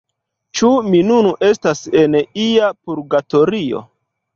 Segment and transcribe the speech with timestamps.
[0.59, 2.19] Ĉu mi nun estas en
[2.49, 3.89] ia purgatorio?